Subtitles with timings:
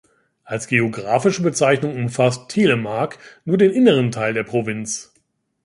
[0.45, 5.13] Als geographische Bezeichnung umfasst "Telemark" nur den inneren Teil der Provinz.